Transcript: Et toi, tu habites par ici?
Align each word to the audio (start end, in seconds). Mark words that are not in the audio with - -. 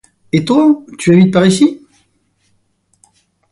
Et 0.31 0.43
toi, 0.45 0.83
tu 0.97 1.13
habites 1.13 1.31
par 1.31 1.45
ici? 1.45 1.79